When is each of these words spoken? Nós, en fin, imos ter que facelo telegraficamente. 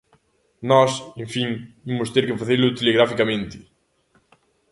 Nós, 0.71 0.91
en 1.23 1.27
fin, 1.33 1.49
imos 1.91 2.11
ter 2.13 2.23
que 2.27 2.39
facelo 2.41 2.75
telegraficamente. 2.77 3.57